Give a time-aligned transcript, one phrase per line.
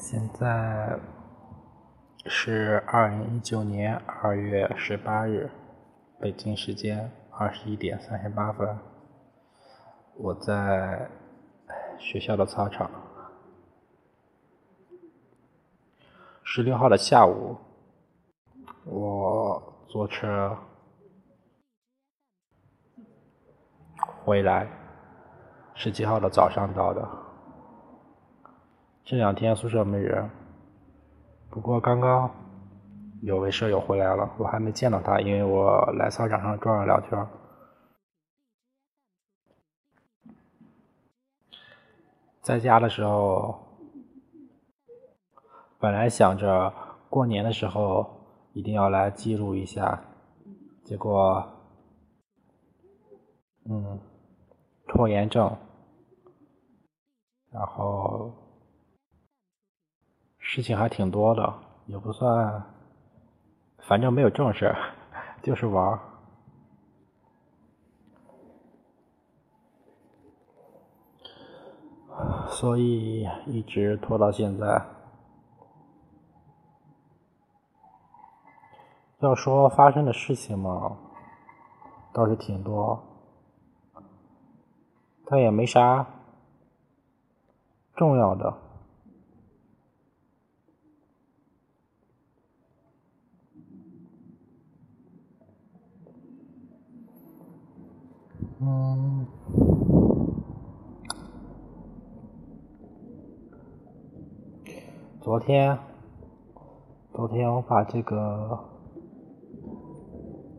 [0.00, 0.98] 现在
[2.24, 5.50] 是二零一九年二月十八日，
[6.18, 8.78] 北京时间二十一点三十八分。
[10.16, 11.06] 我在
[11.98, 12.90] 学校的操场。
[16.44, 17.54] 十六号的下午，
[18.86, 20.56] 我坐车
[24.24, 24.66] 回来。
[25.74, 27.29] 十七号的早上到的。
[29.10, 30.30] 这两天宿舍没人，
[31.50, 32.32] 不过刚刚
[33.22, 37.26] 有位舍友回来了，我还没见到他，因为我来操场上转了两天。
[42.40, 43.58] 在家的时候，
[45.80, 46.72] 本来想着
[47.08, 48.08] 过年的时候
[48.52, 50.04] 一定要来记录一下，
[50.84, 51.44] 结果，
[53.68, 53.98] 嗯，
[54.86, 55.56] 拖延症，
[57.50, 58.32] 然后。
[60.52, 61.54] 事情还挺多的，
[61.86, 62.64] 也不算，
[63.78, 64.74] 反正没有正事，
[65.44, 65.96] 就是玩，
[72.48, 74.84] 所以一直拖到现在。
[79.20, 80.96] 要说发生的事情嘛，
[82.12, 83.00] 倒是挺多，
[85.26, 86.04] 但也没啥
[87.94, 88.69] 重要的。
[98.62, 99.26] 嗯，
[105.22, 105.78] 昨天，
[107.14, 108.58] 昨天我把这个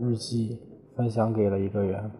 [0.00, 0.60] 日记
[0.96, 2.10] 分享给了一个人，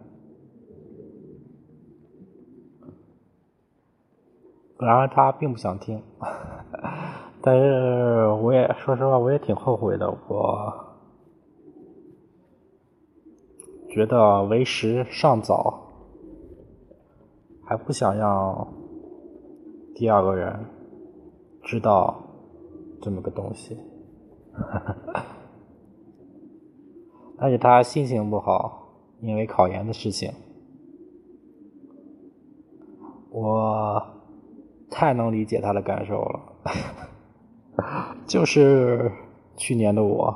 [4.79, 6.01] 然而他并不想听，
[7.41, 10.84] 但是我也说实话，我也挺后悔的，我。
[13.95, 15.87] 觉得为时尚早，
[17.63, 18.67] 还不想让
[19.95, 20.65] 第二个人
[21.63, 22.13] 知道
[23.01, 23.77] 这么个东西。
[27.39, 28.89] 而且他心情不好，
[29.21, 30.29] 因为考研的事情。
[33.31, 34.03] 我
[34.89, 36.41] 太能理解他的感受了，
[38.27, 39.09] 就是
[39.55, 40.35] 去年的我，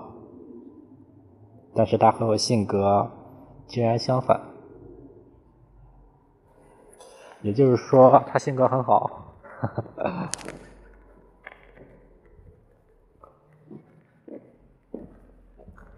[1.76, 3.12] 但是他和我性格。
[3.70, 4.42] 截然相反，
[7.44, 9.36] 也就是说，他性格很好。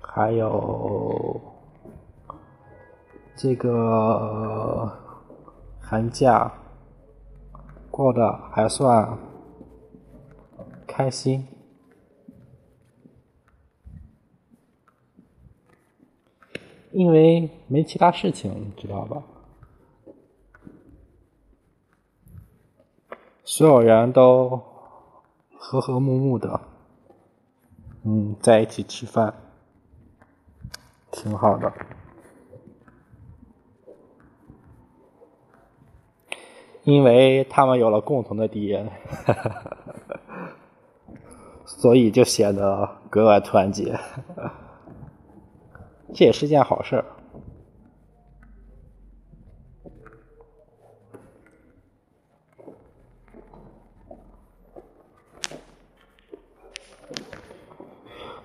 [0.01, 1.39] 还有
[3.37, 4.91] 这个
[5.79, 6.51] 寒假
[7.89, 9.17] 过得还算
[10.85, 11.47] 开心。
[17.01, 19.23] 因为没其他事情，你知道吧？
[23.43, 24.61] 所有人都
[25.57, 26.61] 和和睦睦的，
[28.03, 29.33] 嗯，在一起吃饭，
[31.09, 31.73] 挺好的。
[36.83, 38.87] 因为他们有了共同的敌人，
[41.65, 43.99] 所以就显得格外团结。
[46.13, 47.03] 这也是件好事。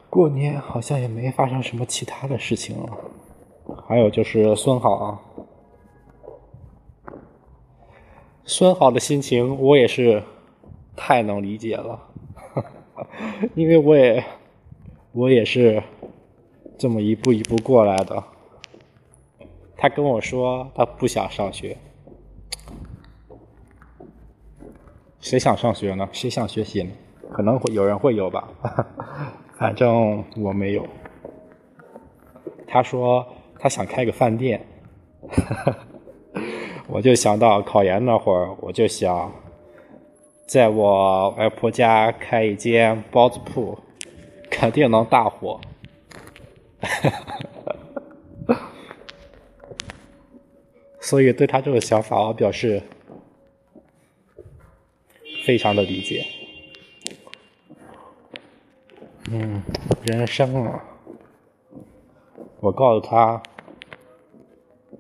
[0.09, 2.97] 过年好像也没发生什么其他的事情了。
[3.87, 5.21] 还有就是孙好，
[8.45, 10.23] 孙好的心情我也是
[10.97, 12.01] 太能理解了，
[13.55, 14.25] 因为我也
[15.13, 15.83] 我也是。
[16.79, 18.23] 这么一步一步过来的，
[19.77, 21.77] 他跟我说他不想上学，
[25.21, 26.07] 谁想上学呢？
[26.13, 26.91] 谁想学习呢？
[27.33, 28.49] 可能会有人会有吧，
[29.59, 30.87] 反正我没有。
[32.69, 33.27] 他说
[33.59, 34.65] 他想开个饭店，
[36.89, 39.33] 我就想到考研那会儿，我就想
[40.47, 43.79] 在我外婆家开一间包子铺，
[44.51, 45.59] 肯定能大火。
[46.81, 47.11] 哈哈
[48.47, 48.73] 哈
[51.01, 52.83] 所以对他这个想法，我表示
[55.45, 56.27] 非常的理解。
[59.31, 59.63] 嗯，
[60.05, 60.85] 人生啊，
[62.61, 63.43] 我告诉他，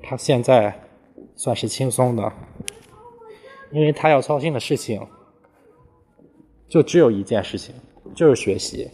[0.03, 0.81] 他现在
[1.35, 2.33] 算是轻松的，
[3.71, 5.05] 因为他要操心的事情
[6.69, 7.75] 就只有一件事情，
[8.15, 8.89] 就是学习。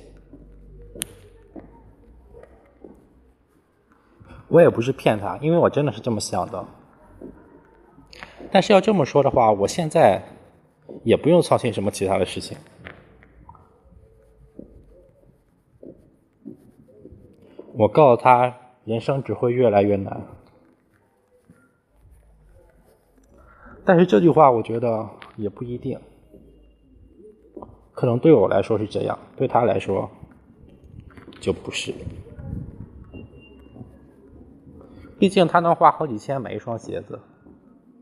[4.53, 6.63] 我也不是骗他，因为我真的是这么想的。
[8.51, 10.23] 但是要这么说的话，我现在
[11.05, 12.59] 也不用操心什么其他的事情。
[17.73, 18.55] 我告诉他，
[18.85, 20.21] 人生只会越来越难。
[23.87, 25.99] 但是这句话，我觉得也不一定。
[27.93, 30.11] 可能对我来说是这样，对他来说
[31.41, 31.95] 就不是。
[35.23, 37.21] 毕竟他能花好几千买一双鞋子，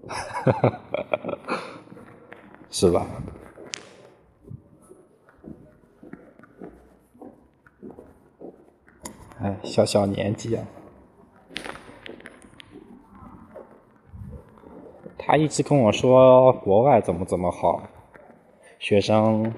[2.70, 3.06] 是吧？
[9.38, 10.64] 哎，小小年纪啊，
[15.18, 17.82] 他一直跟我说国外怎么怎么好，
[18.78, 19.52] 学生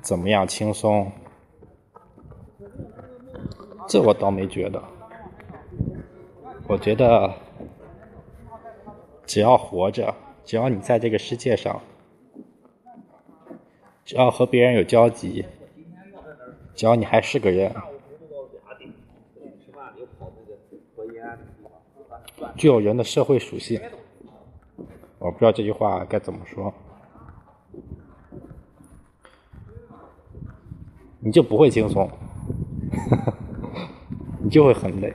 [0.00, 1.10] 怎么样轻松，
[3.88, 4.80] 这我倒没觉得。
[6.68, 7.32] 我觉得，
[9.24, 10.14] 只要活着，
[10.44, 11.80] 只要你在这个世界上，
[14.04, 15.44] 只要和别人有交集，
[16.74, 17.72] 只要你还是个人，
[22.56, 23.80] 具有人的社会属性，
[25.18, 26.74] 我不知道这句话该怎么说，
[31.20, 32.10] 你就不会轻松，
[34.42, 35.14] 你就会很累。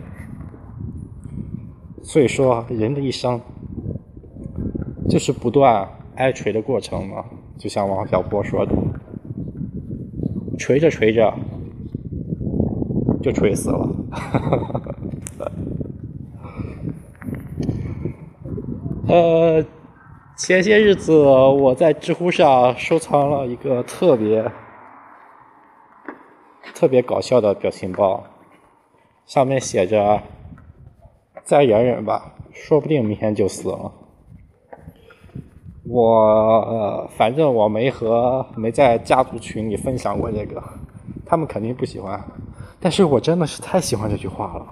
[2.03, 3.39] 所以说，人的一生
[5.09, 7.23] 就是不断挨锤的过程嘛。
[7.57, 8.73] 就像王小波说的，
[10.57, 11.33] 锤着锤着
[13.21, 13.87] 就锤死了。
[19.07, 19.63] 呃，
[20.37, 24.51] 前些日子我在知乎上收藏了一个特别
[26.73, 28.23] 特别搞笑的表情包，
[29.25, 30.21] 上面写着。
[31.43, 33.91] 再忍忍吧，说不定明天就死了。
[35.87, 40.63] 我反正我没和没在家族群里分享过这个，
[41.25, 42.23] 他们肯定不喜欢。
[42.79, 44.65] 但是我真的是太喜欢这句话了，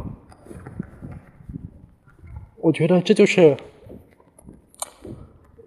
[2.57, 3.57] 我觉得这就是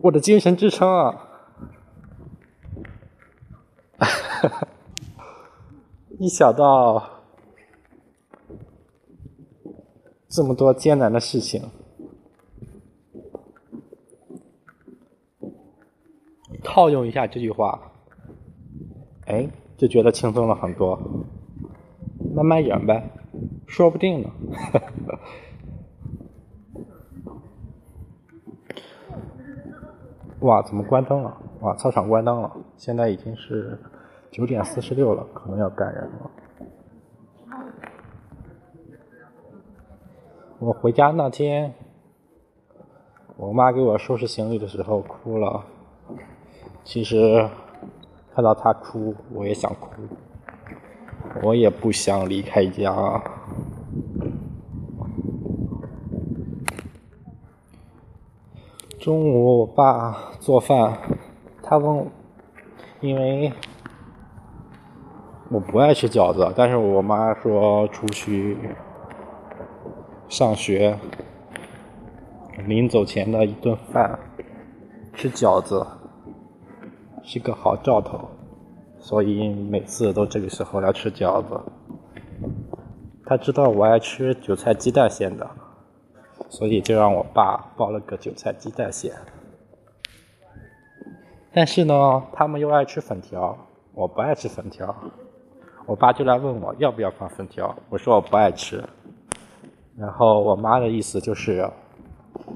[0.00, 1.28] 我的精神支撑啊！
[6.19, 7.21] 一想到。
[10.32, 11.62] 这么多艰难的事情，
[16.64, 17.93] 套用一下这句话，
[19.26, 19.46] 哎，
[19.76, 20.99] 就觉得轻松了很多。
[22.34, 23.11] 慢慢忍呗，
[23.67, 24.31] 说不定呢。
[30.40, 31.37] 哇，怎么关灯了？
[31.61, 32.56] 哇，操场关灯了。
[32.78, 33.78] 现在已经是
[34.31, 36.31] 九点四十六了，可能要赶人了。
[40.64, 41.75] 我回家那天，
[43.37, 45.64] 我妈给我收拾行李的时候哭了。
[46.85, 47.50] 其实
[48.32, 49.91] 看到她哭，我也想哭。
[51.43, 53.20] 我也不想离开家。
[59.00, 60.97] 中午我爸做饭，
[61.61, 62.09] 他问，
[63.00, 63.53] 因为
[65.50, 68.57] 我不爱吃饺子，但是我妈说出去。
[70.32, 70.98] 上学，
[72.66, 74.18] 临走前的一顿饭，
[75.12, 75.86] 吃饺子
[77.22, 78.30] 是个好兆头，
[78.98, 81.60] 所以每次都这个时候来吃饺子。
[83.26, 85.46] 他知道我爱吃韭菜鸡蛋馅的，
[86.48, 89.12] 所以就让我爸包了个韭菜鸡蛋馅。
[91.52, 93.54] 但是呢，他们又爱吃粉条，
[93.92, 94.96] 我不爱吃粉条，
[95.84, 98.82] 我爸就来问我要不要放粉条，我说我不爱吃。
[100.02, 101.71] 然后我妈的意思就是，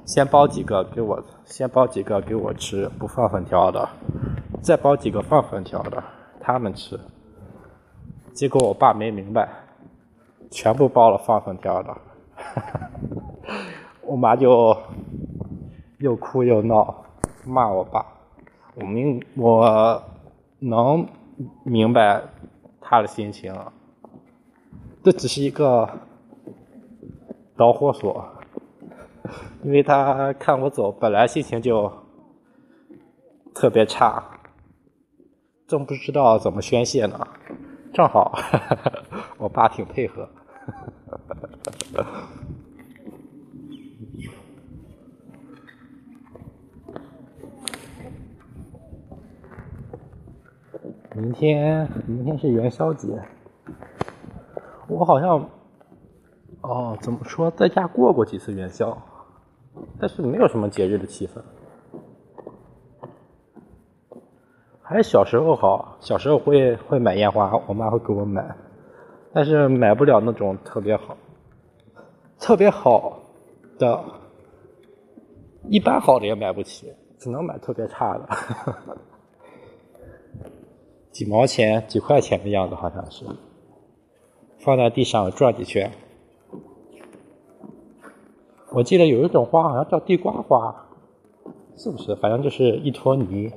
[0.04, 3.88] 先包几个给我，先包几个给我吃，不放粉条的，
[4.60, 6.02] 再包几个放粉条的，
[6.40, 6.98] 他们吃。
[8.34, 9.48] 结果我爸没明白，
[10.50, 11.96] 全部包了放粉条的，
[14.02, 14.76] 我妈就
[15.98, 17.04] 又哭又闹，
[17.44, 18.04] 骂我爸。
[18.74, 20.02] 我明我
[20.58, 21.06] 能
[21.62, 22.20] 明白
[22.80, 23.54] 他的心情，
[25.04, 25.88] 这只是一个。
[27.56, 28.24] 导火索，
[29.64, 31.90] 因为他看我走，本来心情就
[33.54, 34.22] 特别差，
[35.66, 37.26] 正不知道怎么宣泄呢。
[37.94, 38.38] 正好
[39.38, 40.28] 我爸挺配合，
[51.14, 53.18] 明天，明天是元宵节。
[54.88, 55.48] 我好像，
[56.66, 59.00] 哦，怎么说，在家过过几次元宵，
[60.00, 61.40] 但是没有什么节日的气氛。
[64.82, 68.56] 还是小时候好，小时候会会买烟花，我妈会给我买，
[69.32, 71.16] 但是买不了那种特别好，
[72.40, 73.20] 特别好
[73.78, 74.04] 的，
[75.68, 78.28] 一般好的也买不起，只能买特别差的。
[81.12, 83.24] 几毛钱、几块钱的样子，好像是。
[84.58, 85.92] 放在地上转几圈。
[88.76, 90.84] 我记得有一种花，好像叫地瓜花，
[91.78, 92.14] 是不是？
[92.16, 93.50] 反正就是一坨泥，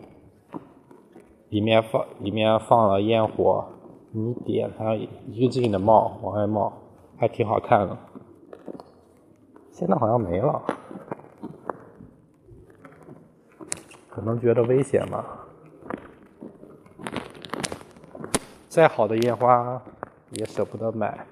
[1.50, 3.66] 里面放里面放了烟火，
[4.14, 6.72] 你点它一个劲的冒，往外冒，
[7.18, 7.98] 还挺好看的。
[9.74, 10.64] 现在好像没了，
[14.08, 15.26] 可能觉得危险吧。
[18.70, 19.82] 再好的烟花
[20.32, 21.26] 也舍不得买，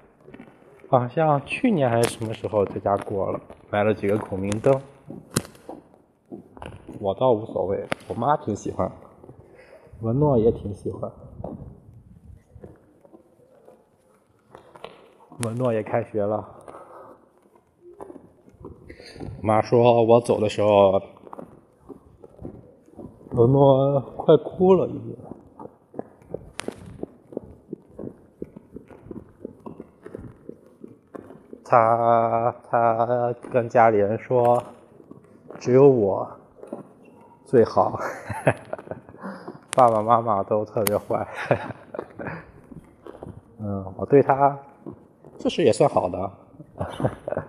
[0.90, 4.74] 好像去年还是什么时候在家过了，买了几个孔明灯。
[7.00, 8.90] 我倒无所谓，我妈挺喜欢，
[10.02, 11.12] 文诺也挺喜欢。
[15.44, 16.48] 文诺也开学了，
[19.42, 21.02] 妈说我走的时候，
[23.32, 25.18] 文诺快哭了，已经。
[31.70, 34.64] 他他跟家里人说，
[35.60, 36.26] 只有我
[37.46, 38.00] 最好，
[39.76, 41.28] 爸爸妈妈都特别坏。
[43.60, 44.58] 嗯，我对他
[45.38, 46.32] 确实也算好的。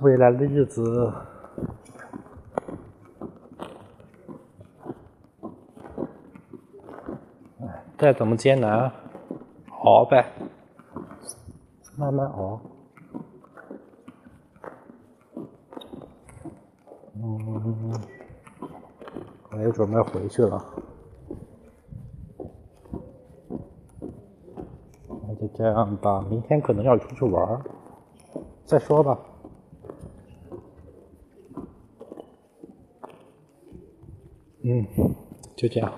[0.00, 1.12] 未来的日子。
[8.04, 8.92] 再怎么艰难，
[9.82, 10.30] 熬呗，
[11.96, 12.60] 慢慢熬。
[17.14, 17.98] 嗯，
[19.52, 20.62] 我也准备回去了。
[25.26, 27.62] 那就这样吧，明天可能要出去玩
[28.66, 29.18] 再说吧。
[34.62, 34.86] 嗯，
[35.56, 35.90] 就这样。